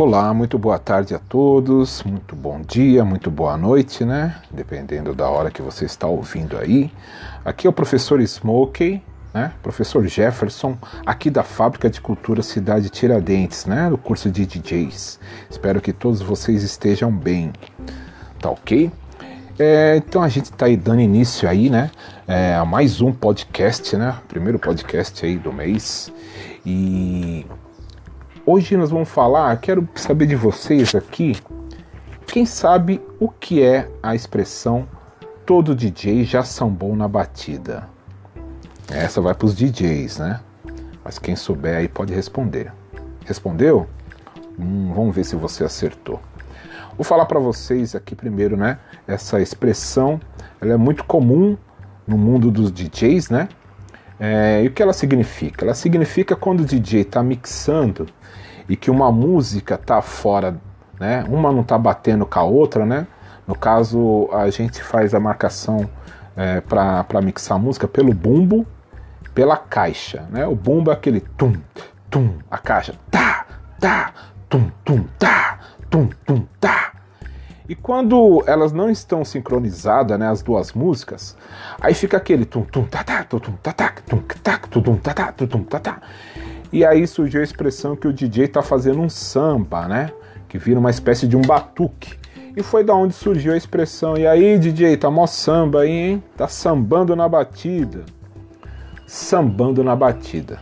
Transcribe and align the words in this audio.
Olá, 0.00 0.32
muito 0.32 0.58
boa 0.58 0.78
tarde 0.78 1.14
a 1.14 1.18
todos, 1.18 2.02
muito 2.04 2.34
bom 2.34 2.62
dia, 2.62 3.04
muito 3.04 3.30
boa 3.30 3.54
noite, 3.54 4.02
né? 4.02 4.34
Dependendo 4.50 5.14
da 5.14 5.28
hora 5.28 5.50
que 5.50 5.60
você 5.60 5.84
está 5.84 6.06
ouvindo 6.06 6.56
aí. 6.56 6.90
Aqui 7.44 7.66
é 7.66 7.70
o 7.70 7.72
professor 7.72 8.18
Smokey, 8.22 9.02
né? 9.34 9.52
Professor 9.62 10.06
Jefferson, 10.06 10.78
aqui 11.04 11.28
da 11.28 11.42
Fábrica 11.42 11.90
de 11.90 12.00
Cultura 12.00 12.42
Cidade 12.42 12.88
Tiradentes, 12.88 13.66
né? 13.66 13.90
Do 13.90 13.98
curso 13.98 14.30
de 14.30 14.46
DJs. 14.46 15.20
Espero 15.50 15.82
que 15.82 15.92
todos 15.92 16.22
vocês 16.22 16.62
estejam 16.62 17.12
bem, 17.12 17.52
tá 18.40 18.48
ok? 18.48 18.90
É, 19.58 19.96
então 19.98 20.22
a 20.22 20.28
gente 20.30 20.46
está 20.46 20.64
aí 20.64 20.78
dando 20.78 21.02
início 21.02 21.46
aí, 21.46 21.68
né? 21.68 21.90
É, 22.26 22.54
a 22.54 22.64
mais 22.64 23.02
um 23.02 23.12
podcast, 23.12 23.94
né? 23.98 24.16
Primeiro 24.28 24.58
podcast 24.58 25.26
aí 25.26 25.36
do 25.36 25.52
mês. 25.52 26.10
E 26.64 27.44
Hoje 28.46 28.74
nós 28.74 28.90
vamos 28.90 29.10
falar, 29.10 29.54
quero 29.58 29.86
saber 29.94 30.24
de 30.26 30.34
vocês 30.34 30.94
aqui, 30.94 31.36
quem 32.26 32.46
sabe 32.46 33.00
o 33.20 33.28
que 33.28 33.62
é 33.62 33.90
a 34.02 34.14
expressão 34.14 34.88
todo 35.44 35.74
DJ 35.74 36.24
já 36.24 36.42
sambou 36.42 36.96
na 36.96 37.06
batida? 37.06 37.86
Essa 38.90 39.20
vai 39.20 39.34
para 39.34 39.44
os 39.44 39.54
DJs, 39.54 40.18
né? 40.18 40.40
Mas 41.04 41.18
quem 41.18 41.36
souber 41.36 41.76
aí 41.76 41.86
pode 41.86 42.14
responder. 42.14 42.72
Respondeu? 43.26 43.86
Hum, 44.58 44.90
vamos 44.94 45.14
ver 45.14 45.24
se 45.24 45.36
você 45.36 45.62
acertou. 45.62 46.18
Vou 46.96 47.04
falar 47.04 47.26
para 47.26 47.38
vocês 47.38 47.94
aqui 47.94 48.14
primeiro, 48.14 48.56
né? 48.56 48.78
Essa 49.06 49.40
expressão, 49.40 50.18
ela 50.60 50.72
é 50.72 50.76
muito 50.78 51.04
comum 51.04 51.58
no 52.06 52.16
mundo 52.16 52.50
dos 52.50 52.72
DJs, 52.72 53.28
né? 53.28 53.50
É, 54.20 54.62
e 54.62 54.68
o 54.68 54.70
que 54.70 54.82
ela 54.82 54.92
significa? 54.92 55.64
Ela 55.64 55.72
significa 55.72 56.36
quando 56.36 56.60
o 56.60 56.64
DJ 56.64 57.00
está 57.00 57.22
mixando 57.22 58.06
e 58.68 58.76
que 58.76 58.90
uma 58.90 59.10
música 59.10 59.78
tá 59.78 60.02
fora, 60.02 60.60
né? 61.00 61.24
Uma 61.26 61.50
não 61.50 61.62
tá 61.62 61.78
batendo 61.78 62.26
com 62.26 62.38
a 62.38 62.42
outra, 62.42 62.84
né? 62.84 63.06
No 63.46 63.54
caso, 63.54 64.28
a 64.30 64.50
gente 64.50 64.82
faz 64.82 65.14
a 65.14 65.18
marcação 65.18 65.88
é, 66.36 66.60
para 66.60 67.22
mixar 67.22 67.56
a 67.56 67.58
música 67.58 67.88
pelo 67.88 68.12
bumbo, 68.12 68.66
pela 69.34 69.56
caixa, 69.56 70.26
né? 70.30 70.46
O 70.46 70.54
bumbo 70.54 70.90
é 70.90 70.94
aquele 70.94 71.20
tum, 71.20 71.54
tum, 72.10 72.34
a 72.50 72.58
caixa 72.58 72.94
tá, 73.10 73.46
tá, 73.80 74.12
tum, 74.50 74.70
tum, 74.84 75.04
tá, 75.18 75.58
tum, 75.88 76.10
tum, 76.26 76.46
tá. 76.60 76.92
E 77.70 77.74
quando 77.76 78.42
elas 78.48 78.72
não 78.72 78.90
estão 78.90 79.24
sincronizadas, 79.24 80.18
né, 80.18 80.28
as 80.28 80.42
duas 80.42 80.72
músicas, 80.72 81.36
aí 81.80 81.94
fica 81.94 82.16
aquele 82.16 82.44
tum 82.44 82.62
tum 82.62 82.82
tá 82.82 83.04
tá 83.04 83.22
tum 83.22 83.38
tum 83.38 83.52
tá 83.62 83.72
tá 83.72 83.94
tum 84.08 84.18
tá 84.42 84.58
tum 84.58 84.96
tá 84.96 85.14
tá 85.14 85.32
tum 85.46 85.62
tá 85.62 85.78
tá. 85.78 86.02
E 86.72 86.84
aí 86.84 87.06
surgiu 87.06 87.40
a 87.40 87.44
expressão 87.44 87.94
que 87.94 88.08
o 88.08 88.12
DJ 88.12 88.46
está 88.46 88.60
fazendo 88.60 89.00
um 89.00 89.08
samba, 89.08 89.86
né? 89.86 90.10
Que 90.48 90.58
vira 90.58 90.80
uma 90.80 90.90
espécie 90.90 91.28
de 91.28 91.36
um 91.36 91.42
batuque. 91.42 92.18
E 92.56 92.60
foi 92.60 92.82
da 92.82 92.92
onde 92.92 93.14
surgiu 93.14 93.52
a 93.52 93.56
expressão. 93.56 94.16
E 94.16 94.26
aí, 94.26 94.58
DJ, 94.58 94.96
tá 94.96 95.08
mó 95.08 95.28
samba 95.28 95.82
aí, 95.82 95.92
hein? 95.92 96.24
Tá 96.36 96.48
sambando 96.48 97.14
na 97.14 97.28
batida. 97.28 98.04
Sambando 99.06 99.84
na 99.84 99.94
batida. 99.94 100.58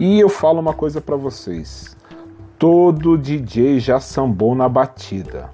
E 0.00 0.18
eu 0.18 0.28
falo 0.28 0.58
uma 0.58 0.74
coisa 0.74 1.00
para 1.00 1.14
vocês. 1.14 1.96
Todo 2.58 3.16
DJ 3.16 3.78
já 3.78 4.00
sambou 4.00 4.52
na 4.56 4.68
batida. 4.68 5.48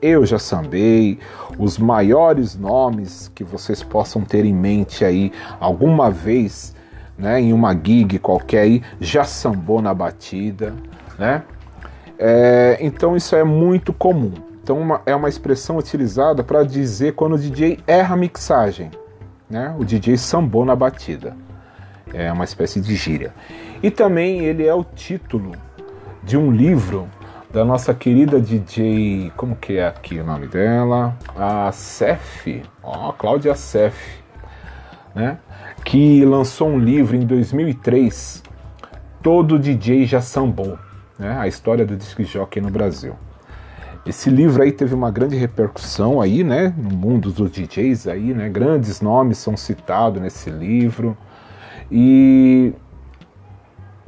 Eu 0.00 0.24
já 0.24 0.38
sambei, 0.38 1.18
os 1.58 1.78
maiores 1.78 2.56
nomes 2.56 3.30
que 3.34 3.42
vocês 3.42 3.82
possam 3.82 4.22
ter 4.22 4.44
em 4.44 4.54
mente 4.54 5.04
aí 5.04 5.32
alguma 5.60 6.10
vez 6.10 6.74
né, 7.18 7.40
em 7.40 7.52
uma 7.52 7.74
gig 7.74 8.18
qualquer 8.20 8.60
aí, 8.60 8.82
já 9.00 9.24
sambou 9.24 9.82
na 9.82 9.92
batida, 9.92 10.72
né? 11.18 11.42
É, 12.16 12.78
então 12.80 13.16
isso 13.16 13.34
é 13.34 13.42
muito 13.42 13.92
comum. 13.92 14.32
Então 14.62 14.78
uma, 14.78 15.02
é 15.04 15.14
uma 15.14 15.28
expressão 15.28 15.76
utilizada 15.78 16.44
para 16.44 16.62
dizer 16.62 17.14
quando 17.14 17.34
o 17.34 17.38
DJ 17.38 17.80
erra 17.86 18.14
a 18.14 18.16
mixagem, 18.16 18.90
né? 19.50 19.74
O 19.78 19.84
DJ 19.84 20.16
sambou 20.16 20.64
na 20.64 20.76
batida. 20.76 21.36
É 22.14 22.32
uma 22.32 22.44
espécie 22.44 22.80
de 22.80 22.94
gíria. 22.94 23.34
E 23.82 23.90
também 23.90 24.44
ele 24.44 24.66
é 24.66 24.74
o 24.74 24.84
título 24.84 25.52
de 26.22 26.36
um 26.36 26.50
livro 26.50 27.08
da 27.50 27.64
nossa 27.64 27.94
querida 27.94 28.40
DJ, 28.40 29.32
como 29.36 29.56
que 29.56 29.78
é 29.78 29.86
aqui 29.86 30.20
o 30.20 30.24
nome 30.24 30.46
dela? 30.46 31.16
A 31.34 31.72
Cef, 31.72 32.62
ó, 32.82 33.12
Cláudia 33.12 33.54
Cef, 33.54 33.96
né? 35.14 35.38
que 35.84 36.24
lançou 36.24 36.68
um 36.68 36.78
livro 36.78 37.16
em 37.16 37.26
2003, 37.26 38.42
Todo 39.22 39.58
DJ 39.58 40.06
já 40.06 40.20
sambou, 40.20 40.78
né? 41.18 41.36
a 41.38 41.48
história 41.48 41.84
do 41.84 41.96
disc 41.96 42.22
jockey 42.22 42.60
no 42.60 42.70
Brasil. 42.70 43.14
Esse 44.06 44.30
livro 44.30 44.62
aí 44.62 44.70
teve 44.70 44.94
uma 44.94 45.10
grande 45.10 45.36
repercussão 45.36 46.20
aí, 46.20 46.42
né, 46.42 46.72
no 46.78 46.96
mundo 46.96 47.30
dos 47.30 47.50
DJs 47.50 48.06
aí, 48.06 48.32
né, 48.32 48.48
grandes 48.48 49.02
nomes 49.02 49.36
são 49.36 49.54
citados 49.54 50.22
nesse 50.22 50.48
livro. 50.48 51.14
E 51.90 52.72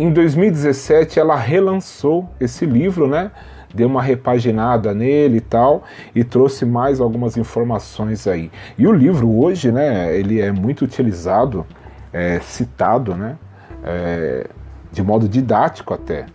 em 0.00 0.10
2017 0.10 1.20
ela 1.20 1.36
relançou 1.36 2.28
esse 2.40 2.64
livro, 2.64 3.06
né, 3.06 3.30
deu 3.74 3.86
uma 3.86 4.02
repaginada 4.02 4.94
nele 4.94 5.36
e 5.36 5.40
tal, 5.40 5.84
e 6.14 6.24
trouxe 6.24 6.64
mais 6.64 7.00
algumas 7.00 7.36
informações 7.36 8.26
aí. 8.26 8.50
E 8.78 8.86
o 8.86 8.92
livro 8.92 9.30
hoje, 9.30 9.70
né, 9.70 10.16
ele 10.16 10.40
é 10.40 10.50
muito 10.50 10.86
utilizado, 10.86 11.66
é, 12.12 12.40
citado, 12.40 13.14
né, 13.14 13.36
é, 13.84 14.46
de 14.90 15.02
modo 15.02 15.28
didático 15.28 15.92
até, 15.92 16.26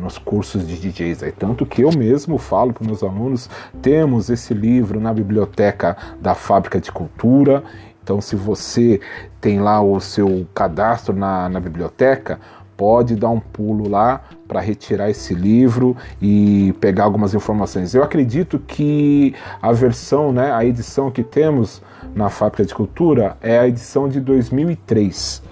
nos 0.00 0.18
cursos 0.18 0.66
de 0.66 0.76
DJs. 0.76 1.22
Aí, 1.22 1.30
tanto 1.30 1.64
que 1.64 1.82
eu 1.82 1.90
mesmo 1.96 2.36
falo 2.36 2.72
para 2.72 2.84
meus 2.84 3.02
alunos, 3.02 3.48
temos 3.80 4.28
esse 4.28 4.52
livro 4.52 4.98
na 4.98 5.12
biblioteca 5.12 5.96
da 6.20 6.34
Fábrica 6.34 6.80
de 6.80 6.90
Cultura, 6.90 7.62
então 8.08 8.22
se 8.22 8.34
você 8.34 9.00
tem 9.38 9.60
lá 9.60 9.82
o 9.82 10.00
seu 10.00 10.46
cadastro 10.54 11.14
na, 11.14 11.46
na 11.46 11.60
biblioteca, 11.60 12.40
pode 12.78 13.16
dar 13.16 13.28
um 13.28 13.40
pulo 13.40 13.88
lá 13.88 14.22
para 14.46 14.60
retirar 14.60 15.10
esse 15.10 15.34
livro 15.34 15.96
e 16.22 16.72
pegar 16.80 17.04
algumas 17.04 17.34
informações. 17.34 17.92
Eu 17.92 18.04
acredito 18.04 18.60
que 18.60 19.34
a 19.60 19.72
versão, 19.72 20.32
né, 20.32 20.52
a 20.52 20.64
edição 20.64 21.10
que 21.10 21.24
temos 21.24 21.82
na 22.14 22.30
Fábrica 22.30 22.64
de 22.64 22.72
Cultura 22.72 23.36
é 23.42 23.58
a 23.58 23.66
edição 23.66 24.08
de 24.08 24.20
2003. 24.20 25.42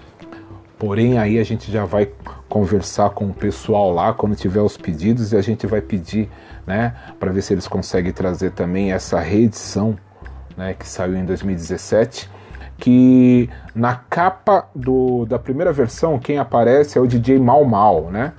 Porém, 0.78 1.19
aí 1.19 1.41
a 1.41 1.44
gente 1.44 1.70
já 1.70 1.84
vai 1.84 2.09
conversar 2.48 3.10
com 3.10 3.26
o 3.26 3.34
pessoal 3.34 3.93
lá 3.93 4.12
quando 4.12 4.37
tiver 4.37 4.60
os 4.60 4.76
pedidos 4.76 5.32
e 5.32 5.37
a 5.37 5.43
gente 5.43 5.66
vai 5.66 5.81
pedir, 5.81 6.31
né, 6.64 6.94
para 7.19 7.32
ver 7.32 7.43
se 7.43 7.53
eles 7.53 7.66
conseguem 7.66 8.12
trazer 8.12 8.53
também 8.53 8.93
essa 8.93 9.19
reedição, 9.19 9.97
né, 10.56 10.75
que 10.75 10.87
saiu 10.87 11.16
em 11.16 11.25
2017 11.25 12.36
que 12.78 13.48
na 13.75 13.97
capa 13.97 14.69
do, 14.75 15.25
da 15.26 15.38
primeira 15.38 15.72
versão 15.72 16.19
quem 16.19 16.38
aparece 16.38 16.98
é 16.98 17.00
o 17.00 17.06
DJ 17.06 17.38
Mal 17.38 17.64
Mal, 17.64 18.10
né? 18.10 18.32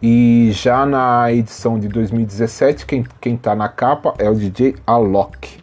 E 0.00 0.50
já 0.52 0.86
na 0.86 1.32
edição 1.32 1.78
de 1.78 1.88
2017 1.88 2.86
quem, 2.86 3.04
quem 3.20 3.36
tá 3.36 3.54
na 3.54 3.68
capa 3.68 4.14
é 4.18 4.30
o 4.30 4.34
DJ 4.34 4.76
Alok. 4.86 5.58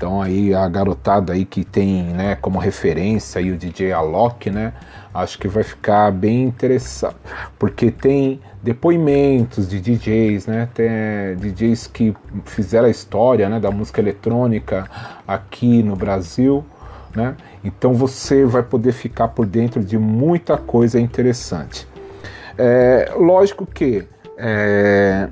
Então 0.00 0.22
aí 0.22 0.54
a 0.54 0.66
garotada 0.66 1.34
aí 1.34 1.44
que 1.44 1.62
tem, 1.62 2.04
né, 2.04 2.34
como 2.34 2.58
referência 2.58 3.38
aí 3.38 3.50
o 3.50 3.56
DJ 3.58 3.92
Alok, 3.92 4.48
né? 4.48 4.72
Acho 5.12 5.38
que 5.38 5.46
vai 5.46 5.62
ficar 5.62 6.10
bem 6.10 6.44
interessante, 6.44 7.16
porque 7.58 7.90
tem 7.90 8.40
depoimentos 8.62 9.68
de 9.68 9.78
DJs, 9.78 10.46
né? 10.46 10.70
Tem 10.72 11.36
DJs 11.36 11.86
que 11.88 12.16
fizeram 12.46 12.86
a 12.86 12.90
história, 12.90 13.46
né, 13.50 13.60
da 13.60 13.70
música 13.70 14.00
eletrônica 14.00 14.88
aqui 15.28 15.82
no 15.82 15.94
Brasil, 15.94 16.64
né? 17.14 17.36
Então 17.62 17.92
você 17.92 18.46
vai 18.46 18.62
poder 18.62 18.92
ficar 18.92 19.28
por 19.28 19.44
dentro 19.44 19.84
de 19.84 19.98
muita 19.98 20.56
coisa 20.56 20.98
interessante. 20.98 21.86
É, 22.56 23.12
lógico 23.18 23.66
que 23.66 24.08
é, 24.38 25.28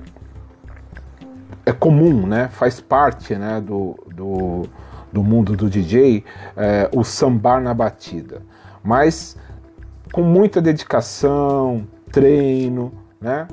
é 1.69 1.73
comum, 1.73 2.26
né? 2.26 2.49
Faz 2.50 2.81
parte, 2.81 3.35
né, 3.35 3.61
do, 3.61 3.94
do, 4.15 4.62
do 5.12 5.23
mundo 5.23 5.55
do 5.55 5.69
DJ 5.69 6.25
é, 6.56 6.88
o 6.94 7.05
sambar 7.05 7.61
na 7.61 7.75
batida, 7.75 8.41
mas 8.82 9.37
com 10.11 10.23
muita 10.23 10.62
dedicação, 10.62 11.87
treino, 12.11 12.91
né? 13.20 13.47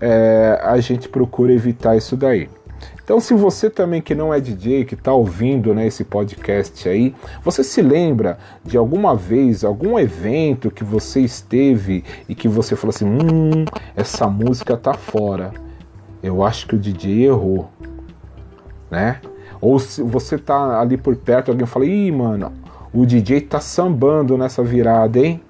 É, 0.00 0.58
a 0.64 0.80
gente 0.80 1.08
procura 1.08 1.52
evitar 1.52 1.96
isso 1.96 2.16
daí. 2.16 2.48
Então, 3.04 3.20
se 3.20 3.34
você 3.34 3.68
também 3.68 4.00
que 4.00 4.14
não 4.14 4.32
é 4.32 4.40
DJ, 4.40 4.84
que 4.84 4.94
está 4.94 5.12
ouvindo 5.12 5.74
né, 5.74 5.86
esse 5.86 6.04
podcast 6.04 6.88
aí, 6.88 7.14
você 7.42 7.62
se 7.62 7.82
lembra 7.82 8.38
de 8.64 8.76
alguma 8.76 9.14
vez, 9.14 9.62
algum 9.62 9.98
evento 9.98 10.70
que 10.70 10.82
você 10.82 11.20
esteve 11.20 12.02
e 12.28 12.34
que 12.34 12.48
você 12.48 12.74
falou 12.74 12.94
assim: 12.94 13.04
hum, 13.04 13.64
essa 13.94 14.26
música 14.26 14.76
tá 14.76 14.94
fora. 14.94 15.52
Eu 16.22 16.42
acho 16.44 16.66
que 16.66 16.74
o 16.74 16.78
DJ 16.78 17.26
errou, 17.26 17.70
né? 18.90 19.20
Ou 19.60 19.78
se 19.78 20.02
você 20.02 20.38
tá 20.38 20.80
ali 20.80 20.96
por 20.96 21.16
perto, 21.16 21.50
alguém 21.50 21.66
fala: 21.66 21.86
ih, 21.86 22.10
mano, 22.10 22.52
o 22.92 23.06
DJ 23.06 23.42
tá 23.42 23.60
sambando 23.60 24.36
nessa 24.36 24.62
virada, 24.62 25.18
hein? 25.18 25.42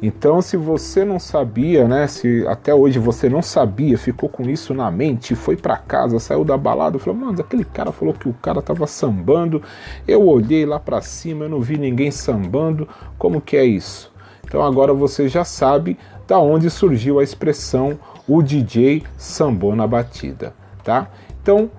Então, 0.00 0.40
se 0.40 0.56
você 0.56 1.04
não 1.04 1.18
sabia, 1.18 1.88
né? 1.88 2.06
Se 2.06 2.46
até 2.46 2.72
hoje 2.72 3.00
você 3.00 3.28
não 3.28 3.42
sabia, 3.42 3.98
ficou 3.98 4.28
com 4.28 4.48
isso 4.48 4.72
na 4.72 4.88
mente, 4.92 5.34
foi 5.34 5.56
para 5.56 5.76
casa, 5.76 6.20
saiu 6.20 6.44
da 6.44 6.56
balada, 6.56 6.98
falou: 7.00 7.18
"Mano, 7.18 7.40
aquele 7.40 7.64
cara 7.64 7.90
falou 7.90 8.14
que 8.14 8.28
o 8.28 8.32
cara 8.34 8.62
tava 8.62 8.86
sambando". 8.86 9.60
Eu 10.06 10.24
olhei 10.24 10.64
lá 10.64 10.78
para 10.78 11.00
cima, 11.00 11.46
eu 11.46 11.48
não 11.48 11.60
vi 11.60 11.76
ninguém 11.76 12.12
sambando. 12.12 12.88
Como 13.18 13.40
que 13.40 13.56
é 13.56 13.64
isso? 13.64 14.12
Então 14.44 14.62
agora 14.62 14.94
você 14.94 15.28
já 15.28 15.44
sabe 15.44 15.98
da 16.28 16.38
onde 16.38 16.70
surgiu 16.70 17.18
a 17.18 17.24
expressão 17.24 17.98
o 18.28 18.42
DJ 18.42 19.02
sambou 19.16 19.74
na 19.74 19.86
batida, 19.86 20.52
tá? 20.84 21.08
Então, 21.42 21.70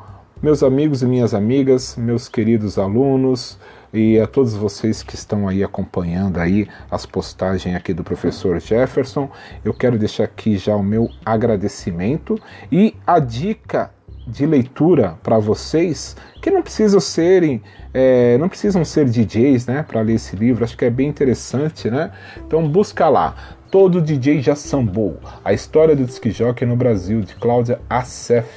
meus 0.42 0.63
amigos 0.63 1.04
e 1.04 1.06
minhas 1.06 1.34
amigas, 1.34 1.96
meus 1.96 2.28
queridos 2.28 2.80
alunos, 2.80 3.60
e 3.94 4.19
a 4.19 4.28
todos 4.28 4.56
vocês 4.56 5.04
que 5.04 5.16
estão 5.16 5.48
aí 5.48 5.63
acompanhando 5.63 6.40
aí 6.40 6.68
as 6.90 7.06
postagens 7.06 7.75
aqui 7.75 7.94
do 7.94 8.04
professor 8.04 8.60
Jefferson. 8.60 9.30
Eu 9.63 9.74
quero 9.74 9.98
deixar 9.98 10.25
aqui 10.25 10.57
já 10.57 10.75
o 10.75 10.84
meu 10.84 11.10
agradecimento 11.25 12.40
e 12.72 12.96
a 13.06 13.19
dica 13.19 13.92
de 14.30 14.46
leitura 14.46 15.18
para 15.24 15.40
vocês 15.40 16.16
que 16.42 16.52
não 16.52 16.62
precisam 16.62 17.00
serem 17.00 17.62
é, 17.94 18.38
não 18.38 18.48
precisam 18.48 18.86
ser 18.86 19.06
DJs 19.06 19.66
né 19.66 19.84
para 19.84 20.02
ler 20.02 20.14
esse 20.14 20.36
livro 20.36 20.64
acho 20.64 20.78
que 20.78 20.86
é 20.86 20.90
bem 20.90 21.08
interessante 21.08 21.90
né? 21.90 22.12
Então 22.46 22.68
busca 22.68 23.10
lá. 23.10 23.36
Todo 23.72 24.02
DJ 24.02 24.42
já 24.42 24.56
sambou. 24.56 25.20
A 25.46 25.54
história 25.54 25.96
do 25.96 26.04
disc 26.04 26.28
jockey 26.31 26.66
no 26.66 26.76
Brasil 26.76 27.22
de 27.22 27.36
Cláudia 27.36 27.80
Assef 27.90 28.48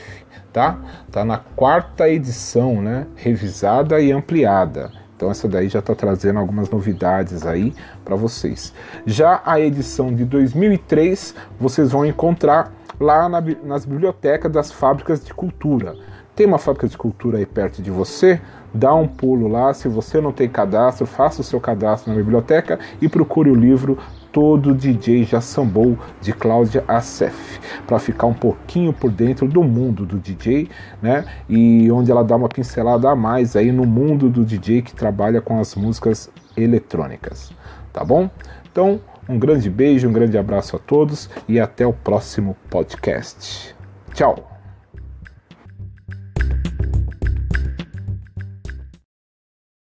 tá? 0.52 0.78
Tá 1.10 1.24
na 1.24 1.38
quarta 1.38 2.08
edição 2.08 2.80
né? 2.82 3.06
Revisada 3.16 4.00
e 4.00 4.12
ampliada. 4.12 4.90
Então 5.16 5.30
essa 5.30 5.46
daí 5.46 5.68
já 5.68 5.78
está 5.78 5.94
trazendo 5.94 6.40
algumas 6.40 6.68
novidades 6.68 7.46
aí 7.46 7.72
para 8.04 8.16
vocês. 8.16 8.74
Já 9.06 9.40
a 9.44 9.60
edição 9.60 10.12
de 10.12 10.24
2003 10.24 11.34
vocês 11.60 11.92
vão 11.92 12.04
encontrar 12.04 12.72
lá 13.02 13.28
na, 13.28 13.42
nas 13.62 13.84
bibliotecas 13.84 14.50
das 14.50 14.72
fábricas 14.72 15.24
de 15.24 15.34
cultura. 15.34 15.94
Tem 16.34 16.46
uma 16.46 16.58
fábrica 16.58 16.88
de 16.88 16.96
cultura 16.96 17.36
aí 17.36 17.44
perto 17.44 17.82
de 17.82 17.90
você? 17.90 18.40
Dá 18.72 18.94
um 18.94 19.06
pulo 19.06 19.48
lá. 19.48 19.74
Se 19.74 19.86
você 19.86 20.18
não 20.18 20.32
tem 20.32 20.48
cadastro, 20.48 21.04
faça 21.04 21.42
o 21.42 21.44
seu 21.44 21.60
cadastro 21.60 22.10
na 22.10 22.16
biblioteca 22.16 22.78
e 23.02 23.08
procure 23.08 23.50
o 23.50 23.54
livro 23.54 23.98
todo 24.32 24.74
DJ 24.74 25.24
já 25.24 25.40
sambou 25.42 25.98
de 26.20 26.32
Cláudia 26.32 26.82
Assef, 26.88 27.60
para 27.86 27.98
ficar 27.98 28.26
um 28.26 28.34
pouquinho 28.34 28.92
por 28.92 29.10
dentro 29.10 29.46
do 29.46 29.62
mundo 29.62 30.06
do 30.06 30.18
DJ, 30.18 30.70
né? 31.02 31.26
E 31.48 31.92
onde 31.92 32.10
ela 32.10 32.24
dá 32.24 32.34
uma 32.34 32.48
pincelada 32.48 33.10
a 33.10 33.14
mais 33.14 33.54
aí 33.54 33.70
no 33.70 33.84
mundo 33.84 34.30
do 34.30 34.42
DJ 34.42 34.80
que 34.80 34.94
trabalha 34.94 35.42
com 35.42 35.60
as 35.60 35.74
músicas 35.74 36.30
eletrônicas, 36.56 37.52
tá 37.92 38.02
bom? 38.02 38.30
Então, 38.70 38.98
um 39.28 39.38
grande 39.38 39.70
beijo, 39.70 40.08
um 40.08 40.12
grande 40.12 40.36
abraço 40.36 40.76
a 40.76 40.78
todos 40.78 41.30
e 41.48 41.60
até 41.60 41.86
o 41.86 41.92
próximo 41.92 42.56
podcast. 42.68 43.74
Tchau! 44.14 44.51